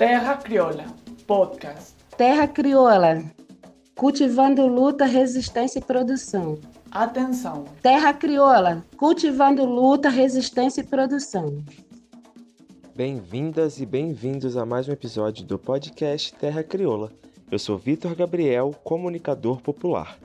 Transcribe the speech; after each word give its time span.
Terra 0.00 0.34
Crioula, 0.38 0.86
podcast. 1.26 1.94
Terra 2.16 2.48
Crioula, 2.48 3.22
cultivando 3.94 4.66
luta, 4.66 5.04
resistência 5.04 5.78
e 5.78 5.82
produção. 5.82 6.58
Atenção. 6.90 7.66
Terra 7.82 8.14
Crioula, 8.14 8.82
cultivando 8.96 9.62
luta, 9.66 10.08
resistência 10.08 10.80
e 10.80 10.84
produção. 10.84 11.62
Bem-vindas 12.96 13.78
e 13.78 13.84
bem-vindos 13.84 14.56
a 14.56 14.64
mais 14.64 14.88
um 14.88 14.92
episódio 14.92 15.44
do 15.44 15.58
podcast 15.58 16.32
Terra 16.32 16.64
Crioula. 16.64 17.12
Eu 17.50 17.58
sou 17.58 17.76
Vitor 17.76 18.14
Gabriel, 18.14 18.74
comunicador 18.82 19.60
popular. 19.60 20.18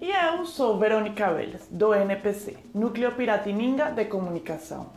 E 0.00 0.10
eu 0.10 0.44
sou 0.44 0.76
Verônica 0.80 1.32
Velas, 1.32 1.68
do 1.70 1.94
NPC, 1.94 2.56
Núcleo 2.74 3.12
Piratininga 3.12 3.92
de 3.92 4.04
Comunicação. 4.04 4.90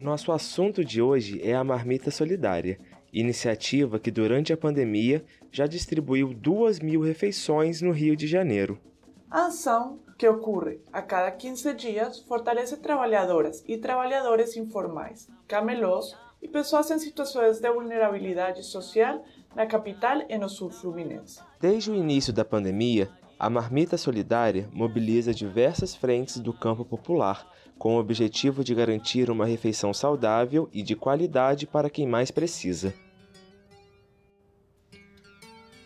Nosso 0.00 0.32
assunto 0.32 0.82
de 0.82 1.02
hoje 1.02 1.38
é 1.44 1.54
a 1.54 1.62
Marmita 1.62 2.10
Solidária, 2.10 2.78
iniciativa 3.12 3.98
que 3.98 4.10
durante 4.10 4.52
a 4.52 4.56
pandemia 4.56 5.24
já 5.50 5.66
distribuiu 5.66 6.32
2 6.32 6.80
mil 6.80 7.02
refeições 7.02 7.82
no 7.82 7.92
Rio 7.92 8.16
de 8.16 8.26
Janeiro. 8.26 8.80
A 9.30 9.46
ação, 9.46 10.00
que 10.18 10.28
ocorre 10.28 10.80
a 10.92 11.02
cada 11.02 11.30
15 11.30 11.74
dias, 11.74 12.20
fortalece 12.20 12.76
trabalhadoras 12.76 13.64
e 13.66 13.76
trabalhadores 13.78 14.56
informais, 14.56 15.28
camelós 15.46 16.16
e 16.40 16.48
pessoas 16.48 16.90
em 16.90 16.98
situações 16.98 17.60
de 17.60 17.70
vulnerabilidade 17.70 18.62
social 18.62 19.24
na 19.54 19.66
capital 19.66 20.22
e 20.28 20.36
no 20.38 20.48
sul 20.48 20.70
fluminense. 20.70 21.40
Desde 21.60 21.90
o 21.90 21.94
início 21.94 22.32
da 22.32 22.44
pandemia, 22.44 23.10
a 23.42 23.50
Marmita 23.50 23.98
Solidária 23.98 24.68
mobiliza 24.72 25.34
diversas 25.34 25.96
frentes 25.96 26.38
do 26.38 26.52
campo 26.52 26.84
popular, 26.84 27.44
com 27.76 27.96
o 27.96 27.98
objetivo 27.98 28.62
de 28.62 28.72
garantir 28.72 29.28
uma 29.28 29.44
refeição 29.44 29.92
saudável 29.92 30.68
e 30.72 30.80
de 30.80 30.94
qualidade 30.94 31.66
para 31.66 31.90
quem 31.90 32.06
mais 32.06 32.30
precisa. 32.30 32.94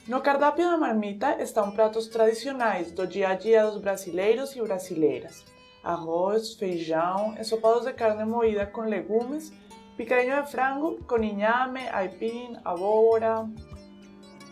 No 0.07 0.21
cardápio 0.21 0.71
da 0.71 0.77
marmita 0.77 1.43
estão 1.43 1.71
pratos 1.71 2.09
tradicionais 2.09 2.93
do 2.93 3.07
dia 3.07 3.31
a 3.31 3.35
dia 3.35 3.65
dos 3.65 3.81
brasileiros 3.81 4.55
e 4.55 4.61
brasileiras: 4.61 5.43
arroz, 5.83 6.53
feijão, 6.53 7.35
ensopados 7.41 7.87
de 7.87 7.95
carne 7.95 8.27
moída 8.27 8.67
com 8.67 8.83
legumes, 8.83 9.51
picadinho 9.97 10.45
de 10.45 10.51
frango 10.51 11.03
com 11.09 11.25
inhame, 11.25 11.89
aipim, 11.89 12.55
abóbora, 12.63 13.49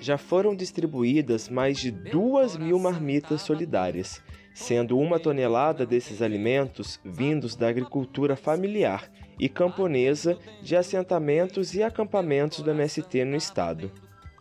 já 0.04 0.18
foram 0.18 0.54
distribuídas 0.54 1.48
mais 1.48 1.78
de 1.78 1.90
duas 1.90 2.58
mil 2.58 2.78
marmitas 2.78 3.40
solidárias, 3.40 4.22
sendo 4.52 4.98
uma 4.98 5.18
tonelada 5.18 5.86
desses 5.86 6.20
alimentos 6.20 7.00
vindos 7.02 7.56
da 7.56 7.68
agricultura 7.68 8.36
familiar 8.36 9.10
e 9.38 9.48
camponesa 9.48 10.38
de 10.62 10.76
assentamentos 10.76 11.74
e 11.74 11.82
acampamentos 11.82 12.60
do 12.60 12.70
MST 12.70 13.24
no 13.24 13.34
estado. 13.34 13.90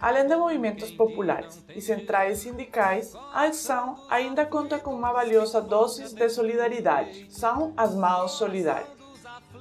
Além 0.02 0.28
de 0.28 0.36
movimentos 0.36 0.92
populares 0.92 1.64
e 1.74 1.80
centrais 1.80 2.40
sindicais, 2.40 3.16
a 3.16 3.46
ação 3.46 3.96
ainda 4.10 4.46
conta 4.46 4.78
com 4.78 4.94
uma 4.94 5.14
valiosa 5.14 5.62
dose 5.62 6.14
de 6.14 6.30
solidariedade. 6.30 7.28
São 7.30 7.74
as 7.78 7.96
mãos 7.96 8.32
solidárias. 8.32 8.90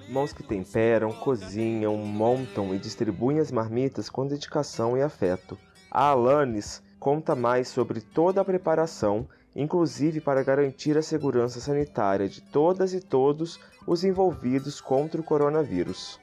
Mãos 0.09 0.33
que 0.33 0.43
temperam, 0.43 1.13
cozinham, 1.13 1.97
montam 1.97 2.75
e 2.75 2.79
distribuem 2.79 3.39
as 3.39 3.53
marmitas 3.53 4.11
com 4.11 4.27
dedicação 4.27 4.97
e 4.97 5.03
afeto. 5.03 5.57
A 5.95 6.07
Alanis 6.07 6.83
conta 6.99 7.35
mais 7.35 7.69
sobre 7.69 8.01
toda 8.01 8.41
a 8.41 8.45
preparação, 8.45 9.29
inclusive 9.55 10.23
para 10.23 10.43
garantir 10.43 10.97
a 10.97 11.03
segurança 11.03 11.61
sanitária 11.61 12.27
de 12.31 12.41
todas 12.41 12.95
e 12.95 13.01
todos 13.01 13.61
os 13.87 14.03
envolvidos 14.03 14.81
contra 14.81 15.21
o 15.21 15.25
coronavírus. 15.25 16.19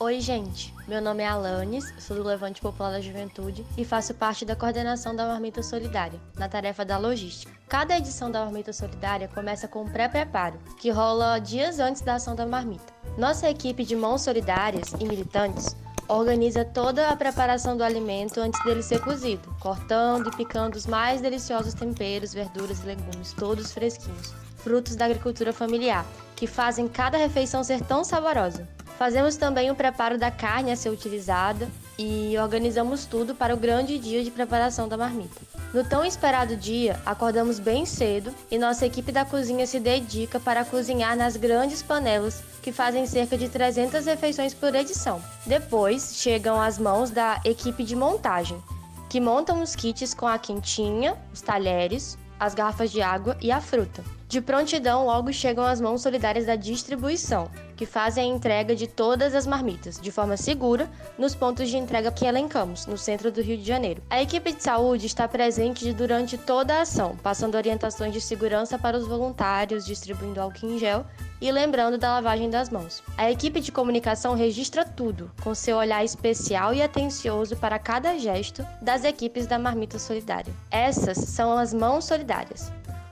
Oi, 0.00 0.20
gente. 0.20 0.74
Meu 0.88 1.00
nome 1.00 1.22
é 1.22 1.28
Alanis, 1.28 1.84
sou 2.00 2.16
do 2.16 2.24
Levante 2.24 2.60
Popular 2.60 2.90
da 2.90 3.00
Juventude 3.00 3.64
e 3.76 3.84
faço 3.84 4.14
parte 4.14 4.44
da 4.44 4.56
coordenação 4.56 5.14
da 5.14 5.26
Marmita 5.26 5.62
Solidária, 5.62 6.20
na 6.36 6.48
tarefa 6.48 6.84
da 6.84 6.98
logística. 6.98 7.52
Cada 7.68 7.96
edição 7.96 8.28
da 8.28 8.44
Marmita 8.44 8.72
Solidária 8.72 9.28
começa 9.28 9.68
com 9.68 9.82
um 9.82 9.88
pré-preparo, 9.88 10.58
que 10.80 10.90
rola 10.90 11.38
dias 11.38 11.78
antes 11.78 12.02
da 12.02 12.14
ação 12.14 12.34
da 12.34 12.46
marmita. 12.46 12.97
Nossa 13.18 13.50
equipe 13.50 13.84
de 13.84 13.96
mãos 13.96 14.22
solidárias 14.22 14.92
e 15.00 15.04
militantes 15.04 15.76
organiza 16.06 16.64
toda 16.64 17.08
a 17.08 17.16
preparação 17.16 17.76
do 17.76 17.82
alimento 17.82 18.40
antes 18.40 18.62
dele 18.62 18.80
ser 18.80 19.00
cozido, 19.00 19.52
cortando 19.58 20.28
e 20.28 20.36
picando 20.36 20.76
os 20.76 20.86
mais 20.86 21.20
deliciosos 21.20 21.74
temperos, 21.74 22.32
verduras 22.32 22.80
e 22.80 22.86
legumes, 22.86 23.32
todos 23.32 23.72
fresquinhos, 23.72 24.32
frutos 24.58 24.94
da 24.94 25.06
agricultura 25.06 25.52
familiar, 25.52 26.06
que 26.36 26.46
fazem 26.46 26.86
cada 26.86 27.18
refeição 27.18 27.64
ser 27.64 27.80
tão 27.80 28.04
saborosa. 28.04 28.68
Fazemos 28.96 29.36
também 29.36 29.68
o 29.68 29.74
preparo 29.74 30.16
da 30.16 30.30
carne 30.30 30.70
a 30.70 30.76
ser 30.76 30.90
utilizada 30.90 31.68
e 31.98 32.38
organizamos 32.38 33.04
tudo 33.04 33.34
para 33.34 33.52
o 33.52 33.58
grande 33.58 33.98
dia 33.98 34.22
de 34.22 34.30
preparação 34.30 34.86
da 34.86 34.96
marmita. 34.96 35.40
No 35.72 35.84
tão 35.84 36.02
esperado 36.02 36.56
dia, 36.56 36.98
acordamos 37.04 37.58
bem 37.58 37.84
cedo 37.84 38.34
e 38.50 38.58
nossa 38.58 38.86
equipe 38.86 39.12
da 39.12 39.26
cozinha 39.26 39.66
se 39.66 39.78
dedica 39.78 40.40
para 40.40 40.64
cozinhar 40.64 41.14
nas 41.14 41.36
grandes 41.36 41.82
panelas 41.82 42.42
que 42.62 42.72
fazem 42.72 43.06
cerca 43.06 43.36
de 43.36 43.50
300 43.50 44.06
refeições 44.06 44.54
por 44.54 44.74
edição. 44.74 45.22
Depois 45.44 46.16
chegam 46.16 46.58
as 46.58 46.78
mãos 46.78 47.10
da 47.10 47.38
equipe 47.44 47.84
de 47.84 47.94
montagem, 47.94 48.62
que 49.10 49.20
montam 49.20 49.62
os 49.62 49.76
kits 49.76 50.14
com 50.14 50.26
a 50.26 50.38
quentinha, 50.38 51.14
os 51.34 51.42
talheres, 51.42 52.16
as 52.40 52.54
garrafas 52.54 52.90
de 52.90 53.02
água 53.02 53.36
e 53.40 53.52
a 53.52 53.60
fruta. 53.60 54.17
De 54.28 54.42
prontidão, 54.42 55.06
logo 55.06 55.32
chegam 55.32 55.64
as 55.64 55.80
mãos 55.80 56.02
solidárias 56.02 56.44
da 56.44 56.54
distribuição, 56.54 57.50
que 57.74 57.86
fazem 57.86 58.30
a 58.30 58.36
entrega 58.36 58.76
de 58.76 58.86
todas 58.86 59.34
as 59.34 59.46
marmitas, 59.46 59.98
de 59.98 60.12
forma 60.12 60.36
segura, 60.36 60.86
nos 61.16 61.34
pontos 61.34 61.70
de 61.70 61.78
entrega 61.78 62.12
que 62.12 62.26
elencamos, 62.26 62.84
no 62.84 62.98
centro 62.98 63.32
do 63.32 63.40
Rio 63.40 63.56
de 63.56 63.64
Janeiro. 63.64 64.02
A 64.10 64.20
equipe 64.20 64.52
de 64.52 64.62
saúde 64.62 65.06
está 65.06 65.26
presente 65.26 65.90
durante 65.94 66.36
toda 66.36 66.74
a 66.74 66.82
ação, 66.82 67.16
passando 67.22 67.54
orientações 67.54 68.12
de 68.12 68.20
segurança 68.20 68.78
para 68.78 68.98
os 68.98 69.08
voluntários, 69.08 69.86
distribuindo 69.86 70.42
álcool 70.42 70.72
em 70.72 70.78
gel 70.78 71.06
e 71.40 71.50
lembrando 71.50 71.96
da 71.96 72.12
lavagem 72.12 72.50
das 72.50 72.68
mãos. 72.68 73.02
A 73.16 73.30
equipe 73.30 73.60
de 73.60 73.72
comunicação 73.72 74.34
registra 74.34 74.84
tudo, 74.84 75.30
com 75.42 75.54
seu 75.54 75.78
olhar 75.78 76.04
especial 76.04 76.74
e 76.74 76.82
atencioso 76.82 77.56
para 77.56 77.78
cada 77.78 78.18
gesto 78.18 78.62
das 78.82 79.04
equipes 79.04 79.46
da 79.46 79.58
Marmita 79.58 79.98
Solidária. 79.98 80.52
Essas 80.70 81.16
são 81.16 81.56
as 81.56 81.72
mãos 81.72 82.04
solidárias. 82.04 82.70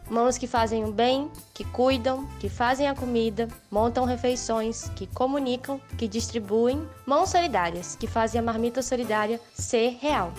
Mãos 0.08 0.38
que 0.38 0.46
fazem 0.46 0.84
o 0.84 0.92
bem, 0.92 1.30
que 1.52 1.64
cuidam, 1.64 2.26
que 2.38 2.48
fazem 2.48 2.88
a 2.88 2.94
comida, 2.94 3.48
montam 3.70 4.04
refeições, 4.04 4.88
que 4.90 5.06
comunicam, 5.08 5.80
que 5.98 6.06
distribuem. 6.06 6.86
Mãos 7.04 7.30
solidárias, 7.30 7.96
que 7.96 8.06
fazem 8.06 8.40
a 8.40 8.44
marmita 8.44 8.82
solidária 8.82 9.40
ser 9.54 9.98
real. 10.00 10.32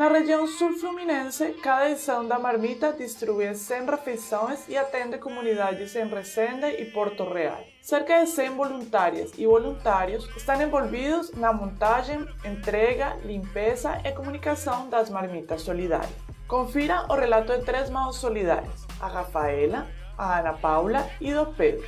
Na 0.00 0.08
região 0.08 0.46
sul-fluminense, 0.46 1.56
cada 1.62 1.90
edição 1.90 2.26
da 2.26 2.38
Marmita 2.38 2.90
distribui 2.90 3.54
100 3.54 3.84
refeições 3.84 4.66
e 4.66 4.74
atende 4.74 5.18
comunidades 5.18 5.94
em 5.94 6.08
Resende 6.08 6.68
e 6.80 6.86
Porto 6.86 7.22
Real. 7.30 7.62
Cerca 7.82 8.24
de 8.24 8.30
100 8.30 8.56
voluntárias 8.56 9.30
e 9.36 9.46
voluntários 9.46 10.26
estão 10.34 10.62
envolvidos 10.62 11.32
na 11.32 11.52
montagem, 11.52 12.26
entrega, 12.46 13.14
limpeza 13.26 14.00
e 14.02 14.10
comunicação 14.12 14.88
das 14.88 15.10
marmitas 15.10 15.60
solidárias. 15.60 16.16
Confira 16.48 17.04
o 17.10 17.14
relato 17.14 17.54
de 17.58 17.66
três 17.66 17.90
mãos 17.90 18.16
solidárias, 18.16 18.86
a 18.98 19.06
Rafaela, 19.06 19.86
a 20.16 20.38
Ana 20.38 20.54
Paula 20.54 21.10
e 21.20 21.34
do 21.34 21.44
Pedro. 21.52 21.86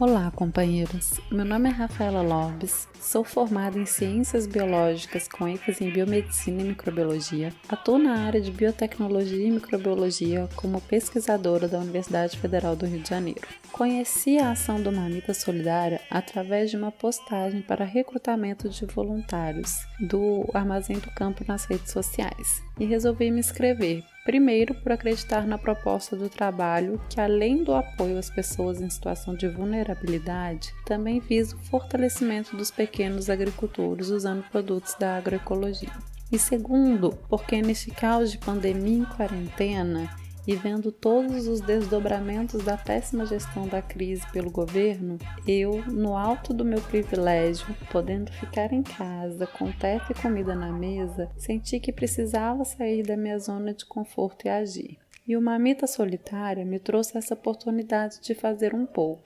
Olá, 0.00 0.32
companheiros. 0.34 1.20
Meu 1.30 1.44
nome 1.44 1.68
é 1.68 1.72
Rafaela 1.72 2.22
Lopes, 2.22 2.88
sou 2.98 3.22
formada 3.22 3.78
em 3.78 3.84
Ciências 3.84 4.46
Biológicas 4.46 5.28
com 5.28 5.46
ênfase 5.46 5.84
em 5.84 5.90
Biomedicina 5.90 6.62
e 6.62 6.68
Microbiologia. 6.68 7.52
Atuo 7.68 7.98
na 7.98 8.24
área 8.24 8.40
de 8.40 8.50
Biotecnologia 8.50 9.46
e 9.46 9.50
Microbiologia 9.50 10.48
como 10.56 10.80
pesquisadora 10.80 11.68
da 11.68 11.78
Universidade 11.78 12.38
Federal 12.38 12.74
do 12.74 12.86
Rio 12.86 13.00
de 13.00 13.10
Janeiro. 13.10 13.46
Conheci 13.70 14.38
a 14.38 14.52
ação 14.52 14.82
do 14.82 14.90
Mamita 14.90 15.34
Solidária 15.34 16.00
através 16.10 16.70
de 16.70 16.78
uma 16.78 16.90
postagem 16.90 17.60
para 17.60 17.84
recrutamento 17.84 18.70
de 18.70 18.86
voluntários 18.86 19.80
do 20.00 20.48
Armazém 20.54 20.98
do 20.98 21.10
Campo 21.10 21.44
nas 21.46 21.66
redes 21.66 21.92
sociais 21.92 22.62
e 22.78 22.86
resolvi 22.86 23.30
me 23.30 23.40
inscrever 23.40 24.02
Primeiro, 24.24 24.74
por 24.74 24.92
acreditar 24.92 25.46
na 25.46 25.56
proposta 25.56 26.14
do 26.14 26.28
trabalho, 26.28 27.00
que 27.08 27.20
além 27.20 27.64
do 27.64 27.74
apoio 27.74 28.18
às 28.18 28.28
pessoas 28.28 28.80
em 28.80 28.90
situação 28.90 29.34
de 29.34 29.48
vulnerabilidade, 29.48 30.74
também 30.84 31.20
visa 31.20 31.56
o 31.56 31.58
fortalecimento 31.58 32.56
dos 32.56 32.70
pequenos 32.70 33.30
agricultores 33.30 34.08
usando 34.08 34.44
produtos 34.50 34.94
da 34.98 35.16
agroecologia. 35.16 35.92
E 36.30 36.38
segundo, 36.38 37.18
porque 37.28 37.60
neste 37.60 37.90
caos 37.90 38.30
de 38.30 38.38
pandemia 38.38 39.02
e 39.02 39.16
quarentena, 39.16 40.08
e 40.46 40.56
vendo 40.56 40.90
todos 40.90 41.46
os 41.46 41.60
desdobramentos 41.60 42.62
da 42.62 42.76
péssima 42.76 43.26
gestão 43.26 43.66
da 43.68 43.82
crise 43.82 44.26
pelo 44.32 44.50
governo, 44.50 45.18
eu, 45.46 45.84
no 45.86 46.16
alto 46.16 46.52
do 46.52 46.64
meu 46.64 46.80
privilégio, 46.80 47.66
podendo 47.90 48.32
ficar 48.32 48.72
em 48.72 48.82
casa, 48.82 49.46
com 49.46 49.70
teto 49.72 50.12
e 50.12 50.22
comida 50.22 50.54
na 50.54 50.72
mesa, 50.72 51.30
senti 51.36 51.78
que 51.78 51.92
precisava 51.92 52.64
sair 52.64 53.02
da 53.02 53.16
minha 53.16 53.38
zona 53.38 53.74
de 53.74 53.84
conforto 53.84 54.46
e 54.46 54.48
agir. 54.48 54.98
E 55.26 55.36
o 55.36 55.40
Mamita 55.40 55.86
Solitária 55.86 56.64
me 56.64 56.78
trouxe 56.78 57.16
essa 57.16 57.34
oportunidade 57.34 58.20
de 58.20 58.34
fazer 58.34 58.74
um 58.74 58.84
pouco. 58.84 59.22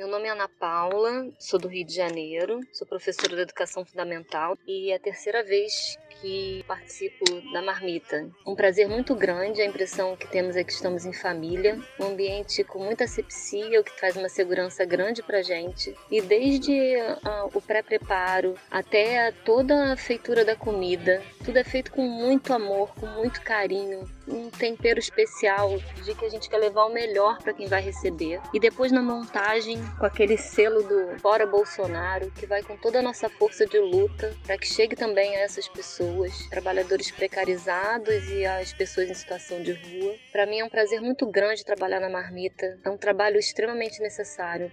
Meu 0.00 0.08
nome 0.08 0.28
é 0.28 0.30
Ana 0.30 0.48
Paula, 0.48 1.28
sou 1.38 1.60
do 1.60 1.68
Rio 1.68 1.84
de 1.84 1.94
Janeiro, 1.94 2.60
sou 2.72 2.86
professora 2.86 3.36
de 3.36 3.42
educação 3.42 3.84
fundamental 3.84 4.56
e 4.66 4.90
é 4.90 4.96
a 4.96 4.98
terceira 4.98 5.44
vez 5.44 5.98
que 6.20 6.64
participo 6.66 7.24
da 7.52 7.62
marmita. 7.62 8.28
Um 8.46 8.54
prazer 8.54 8.88
muito 8.88 9.14
grande, 9.14 9.60
a 9.60 9.66
impressão 9.66 10.16
que 10.16 10.26
temos 10.26 10.56
é 10.56 10.64
que 10.64 10.72
estamos 10.72 11.04
em 11.04 11.12
família, 11.12 11.78
um 11.98 12.04
ambiente 12.04 12.62
com 12.64 12.78
muita 12.78 13.04
asepsia, 13.04 13.80
o 13.80 13.84
que 13.84 13.96
traz 13.96 14.16
uma 14.16 14.28
segurança 14.28 14.84
grande 14.84 15.22
pra 15.22 15.42
gente. 15.42 15.94
E 16.10 16.20
desde 16.20 16.72
uh, 16.72 17.50
o 17.54 17.60
pré-preparo 17.60 18.54
até 18.70 19.32
toda 19.44 19.92
a 19.92 19.96
feitura 19.96 20.44
da 20.44 20.56
comida, 20.56 21.22
tudo 21.44 21.58
é 21.58 21.64
feito 21.64 21.90
com 21.92 22.02
muito 22.02 22.52
amor, 22.52 22.94
com 22.94 23.06
muito 23.06 23.40
carinho, 23.40 24.08
um 24.30 24.50
tempero 24.50 24.98
especial 24.98 25.78
de 26.04 26.14
que 26.14 26.24
a 26.24 26.28
gente 26.28 26.48
quer 26.48 26.58
levar 26.58 26.84
o 26.84 26.92
melhor 26.92 27.38
para 27.38 27.52
quem 27.52 27.66
vai 27.66 27.82
receber. 27.82 28.40
E 28.54 28.60
depois 28.60 28.92
na 28.92 29.02
montagem, 29.02 29.78
com 29.98 30.06
aquele 30.06 30.36
selo 30.36 30.82
do 30.82 31.18
Fora 31.20 31.46
Bolsonaro, 31.46 32.30
que 32.32 32.46
vai 32.46 32.62
com 32.62 32.76
toda 32.76 33.00
a 33.00 33.02
nossa 33.02 33.28
força 33.28 33.66
de 33.66 33.78
luta 33.78 34.34
para 34.44 34.56
que 34.56 34.66
chegue 34.66 34.96
também 34.96 35.36
a 35.36 35.40
essas 35.40 35.68
pessoas, 35.68 36.48
trabalhadores 36.48 37.10
precarizados 37.10 38.28
e 38.30 38.44
as 38.44 38.72
pessoas 38.72 39.10
em 39.10 39.14
situação 39.14 39.62
de 39.62 39.72
rua. 39.72 40.14
Para 40.32 40.46
mim 40.46 40.60
é 40.60 40.64
um 40.64 40.68
prazer 40.68 41.00
muito 41.00 41.26
grande 41.26 41.64
trabalhar 41.64 42.00
na 42.00 42.08
marmita. 42.08 42.78
É 42.84 42.90
um 42.90 42.96
trabalho 42.96 43.38
extremamente 43.38 44.00
necessário. 44.00 44.70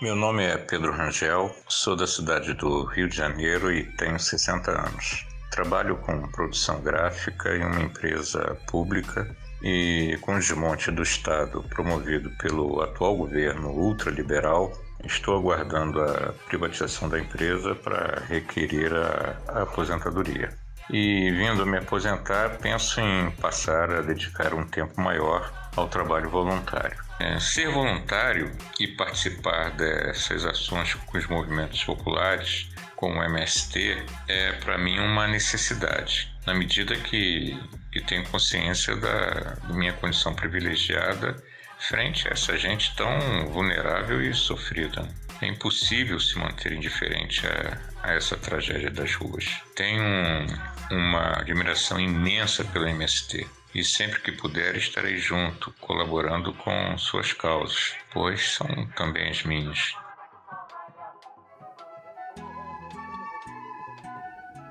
Meu 0.00 0.16
nome 0.16 0.42
é 0.42 0.56
Pedro 0.56 0.92
Rangel, 0.92 1.54
sou 1.68 1.94
da 1.94 2.06
cidade 2.06 2.54
do 2.54 2.84
Rio 2.84 3.06
de 3.06 3.16
Janeiro 3.16 3.70
e 3.70 3.84
tenho 3.96 4.18
60 4.18 4.70
anos. 4.70 5.29
Trabalho 5.50 5.96
com 5.96 6.22
produção 6.30 6.80
gráfica 6.80 7.56
em 7.56 7.64
uma 7.64 7.82
empresa 7.82 8.56
pública 8.68 9.36
e 9.62 10.16
com 10.20 10.34
o 10.34 10.38
desmonte 10.38 10.90
do 10.90 11.02
Estado 11.02 11.62
promovido 11.64 12.30
pelo 12.38 12.80
atual 12.80 13.16
governo 13.16 13.70
ultraliberal, 13.70 14.72
estou 15.04 15.36
aguardando 15.36 16.00
a 16.00 16.32
privatização 16.46 17.08
da 17.08 17.18
empresa 17.18 17.74
para 17.74 18.22
requerer 18.28 18.92
a, 18.94 19.36
a 19.48 19.62
aposentadoria. 19.62 20.50
E 20.88 21.30
vindo 21.30 21.64
me 21.66 21.78
aposentar, 21.78 22.58
penso 22.58 23.00
em 23.00 23.30
passar 23.32 23.90
a 23.90 24.02
dedicar 24.02 24.54
um 24.54 24.66
tempo 24.66 25.00
maior 25.00 25.52
ao 25.76 25.86
trabalho 25.88 26.28
voluntário. 26.28 26.98
É, 27.20 27.38
ser 27.38 27.70
voluntário 27.70 28.50
e 28.78 28.88
participar 28.88 29.70
dessas 29.72 30.44
ações 30.44 30.94
com 30.94 31.18
os 31.18 31.26
movimentos 31.26 31.84
populares 31.84 32.70
com 33.00 33.18
o 33.18 33.24
MST 33.24 34.04
é 34.28 34.52
para 34.52 34.76
mim 34.76 34.98
uma 34.98 35.26
necessidade, 35.26 36.30
na 36.46 36.52
medida 36.52 36.94
que, 36.94 37.58
que 37.90 38.02
tenho 38.02 38.26
consciência 38.26 38.94
da, 38.94 39.56
da 39.66 39.74
minha 39.74 39.94
condição 39.94 40.34
privilegiada 40.34 41.34
frente 41.78 42.28
a 42.28 42.32
essa 42.32 42.58
gente 42.58 42.94
tão 42.94 43.08
vulnerável 43.46 44.20
e 44.20 44.34
sofrida. 44.34 45.08
É 45.40 45.46
impossível 45.46 46.20
se 46.20 46.38
manter 46.38 46.72
indiferente 46.72 47.46
a, 47.46 47.78
a 48.02 48.12
essa 48.12 48.36
tragédia 48.36 48.90
das 48.90 49.14
ruas. 49.14 49.46
Tenho 49.74 50.02
um, 50.02 50.46
uma 50.90 51.40
admiração 51.40 51.98
imensa 51.98 52.62
pelo 52.66 52.86
MST 52.86 53.48
e 53.74 53.82
sempre 53.82 54.20
que 54.20 54.32
puder 54.32 54.76
estarei 54.76 55.16
junto, 55.16 55.72
colaborando 55.80 56.52
com 56.52 56.98
suas 56.98 57.32
causas, 57.32 57.94
pois 58.12 58.52
são 58.52 58.68
também 58.94 59.30
as 59.30 59.42
minhas. 59.42 59.94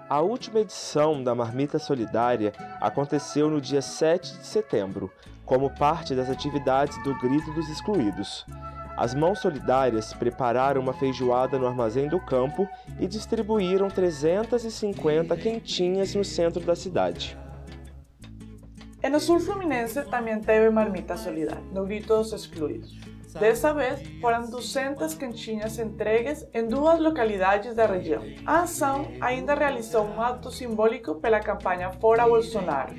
A 0.09 0.21
última 0.21 0.61
edição 0.61 1.23
da 1.23 1.35
Marmita 1.35 1.77
Solidária 1.77 2.51
aconteceu 2.81 3.47
no 3.47 3.61
dia 3.61 3.79
7 3.79 4.39
de 4.39 4.47
setembro, 4.47 5.11
como 5.45 5.69
parte 5.69 6.15
das 6.15 6.31
atividades 6.31 6.97
do 7.03 7.13
Grito 7.19 7.53
dos 7.53 7.69
Excluídos. 7.69 8.43
As 8.97 9.13
Mãos 9.13 9.37
Solidárias 9.37 10.11
prepararam 10.11 10.81
uma 10.81 10.93
feijoada 10.93 11.59
no 11.59 11.67
Armazém 11.67 12.07
do 12.07 12.19
Campo 12.19 12.67
e 12.99 13.05
distribuíram 13.05 13.87
350 13.87 15.37
quentinhas 15.37 16.15
no 16.15 16.25
centro 16.25 16.59
da 16.61 16.75
cidade. 16.75 17.37
E 19.01 19.09
no 19.09 19.19
sul 19.19 19.39
fluminense 19.39 20.03
também 20.03 20.41
teve 20.41 20.69
Marmita 20.69 21.15
Solidária, 21.15 21.63
no 21.71 21.85
Grito 21.85 22.17
dos 22.17 22.33
Excluídos. 22.33 22.97
Dessa 23.39 23.73
vez, 23.73 24.01
foram 24.19 24.49
200 24.49 25.13
cantinhas 25.13 25.77
entregues 25.77 26.45
em 26.53 26.67
duas 26.67 26.99
localidades 26.99 27.75
da 27.75 27.85
região. 27.85 28.23
A 28.45 28.61
ação 28.61 29.07
ainda 29.21 29.53
realizou 29.53 30.03
um 30.03 30.19
ato 30.19 30.51
simbólico 30.51 31.15
pela 31.15 31.39
campanha 31.39 31.91
Fora 31.91 32.27
Bolsonaro. 32.27 32.93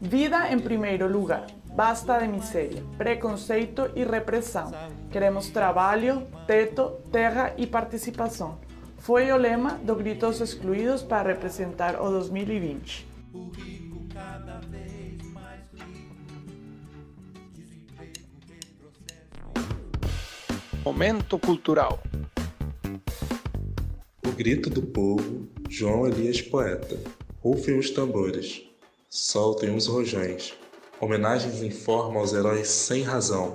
Vida 0.00 0.50
em 0.52 0.58
primeiro 0.58 1.10
lugar. 1.10 1.46
Basta 1.74 2.18
de 2.18 2.28
miséria, 2.28 2.84
preconceito 2.96 3.90
e 3.96 4.04
repressão. 4.04 4.70
Queremos 5.10 5.50
trabalho, 5.50 6.22
teto, 6.46 7.00
terra 7.10 7.52
e 7.56 7.66
participação. 7.66 8.60
Foi 9.04 9.30
o 9.30 9.36
lema 9.36 9.72
do 9.82 9.94
Gritos 9.94 10.40
Excluídos 10.40 11.02
para 11.02 11.28
representar 11.28 12.00
o 12.00 12.08
2020. 12.08 13.06
Momento 20.82 21.38
cultural. 21.38 22.02
O 24.26 24.32
grito 24.32 24.70
do 24.70 24.80
povo, 24.80 25.48
João 25.68 26.06
Elias 26.06 26.40
poeta. 26.40 26.98
Rufem 27.42 27.78
os 27.78 27.90
tambores, 27.90 28.62
soltem 29.10 29.76
os 29.76 29.86
rojões. 29.86 30.54
Homenagens 30.98 31.60
em 31.60 31.70
forma 31.70 32.20
aos 32.20 32.32
heróis 32.32 32.68
sem 32.68 33.02
razão, 33.02 33.52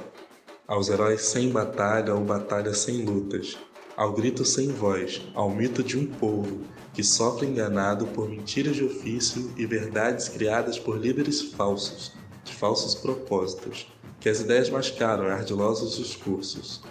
aos 0.67 0.89
heróis 0.89 1.21
sem 1.21 1.49
batalha 1.49 2.13
ou 2.13 2.23
batalha 2.23 2.71
sem 2.71 3.03
lutas, 3.03 3.57
ao 3.99 4.13
grito 4.13 4.45
sem 4.45 4.69
voz, 4.69 5.21
ao 5.33 5.49
mito 5.49 5.83
de 5.83 5.97
um 5.97 6.05
povo 6.05 6.61
que 6.93 7.03
sofre 7.03 7.45
enganado 7.45 8.07
por 8.07 8.29
mentiras 8.29 8.77
de 8.77 8.85
ofício 8.85 9.51
e 9.57 9.65
verdades 9.65 10.29
criadas 10.29 10.79
por 10.79 10.97
líderes 10.97 11.41
falsos, 11.41 12.13
de 12.45 12.55
falsos 12.55 12.95
propósitos, 12.95 13.91
que 14.17 14.29
as 14.29 14.39
ideias 14.39 14.69
mascaram 14.69 15.25
em 15.25 15.31
ardilosos 15.31 15.97
discursos. 15.97 16.81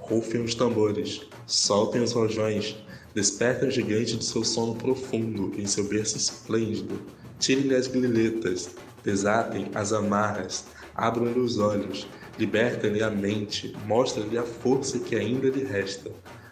Rufem 0.00 0.42
os 0.42 0.54
tambores, 0.54 1.22
soltem 1.46 2.02
os 2.02 2.12
rojões, 2.12 2.76
despertem 3.14 3.70
o 3.70 3.72
gigante 3.72 4.18
de 4.18 4.24
seu 4.26 4.44
sono 4.44 4.74
profundo 4.74 5.58
em 5.58 5.64
seu 5.64 5.84
berço 5.84 6.18
esplêndido, 6.18 7.00
tirem-lhe 7.38 7.74
as 7.74 7.86
gliletas, 7.86 8.68
desatem 9.02 9.70
as 9.74 9.94
amarras, 9.94 10.66
abram-lhe 10.94 11.40
os 11.40 11.58
olhos, 11.58 12.06
libertem-lhe 12.38 13.02
a 13.02 13.08
mente, 13.08 13.74
mostrem-lhe 13.86 14.36
a 14.36 14.42
força 14.42 14.98
que 14.98 15.16
ainda 15.16 15.48
lhe 15.48 15.64
resta, 15.64 16.10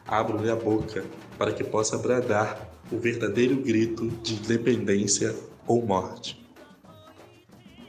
abram-lhe 0.09 0.51
a 0.51 0.57
boca, 0.57 1.05
para 1.37 1.53
que 1.53 1.63
possa 1.63 1.99
bradar 1.99 2.67
o 2.91 2.97
verdadeiro 2.97 3.57
grito 3.57 4.09
de 4.09 4.35
independência 4.35 5.37
ou 5.67 5.85
morte. 5.85 6.43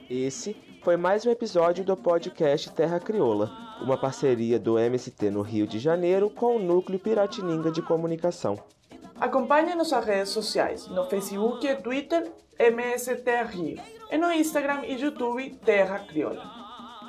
Esse 0.10 0.56
foi 0.84 0.98
mais 0.98 1.26
um 1.26 1.32
episódio 1.32 1.84
do 1.84 1.96
podcast 1.96 2.70
Terra 2.72 3.00
Crioula, 3.00 3.50
uma 3.82 3.98
parceria 3.98 4.60
do 4.60 4.78
MST 4.78 5.30
no 5.30 5.42
Rio 5.42 5.66
de 5.66 5.80
Janeiro 5.80 6.30
com 6.30 6.58
o 6.58 6.60
Núcleo 6.60 7.00
Piratininga 7.00 7.72
de 7.72 7.82
Comunicação. 7.82 8.60
Acompanhe 9.20 9.76
nossas 9.76 10.06
redes 10.06 10.30
sociais, 10.30 10.88
no 10.88 11.06
Facebook 11.06 11.66
e 11.66 11.76
Twitter, 11.76 12.32
MST 12.58 13.44
Rio, 13.50 13.80
e 14.12 14.18
no 14.18 14.32
Instagram 14.32 14.86
e 14.86 14.96
YouTube, 14.96 15.58
Terra 15.64 16.00
Crioula. 16.00 16.59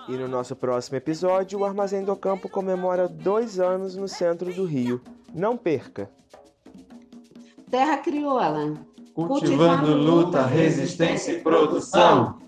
E 0.08 0.16
no 0.16 0.26
nosso 0.26 0.56
próximo 0.56 0.96
episódio, 0.96 1.60
o 1.60 1.64
Armazém 1.64 2.04
do 2.04 2.16
Campo 2.16 2.48
comemora 2.48 3.08
dois 3.08 3.60
anos 3.60 3.94
no 3.96 4.08
centro 4.08 4.52
do 4.52 4.64
Rio. 4.64 5.00
Não 5.34 5.56
perca! 5.56 6.10
Terra 7.70 7.98
Crioula. 7.98 8.74
Cultivando 9.14 9.94
luta, 9.94 10.44
resistência 10.44 11.32
e 11.32 11.40
produção. 11.40 12.38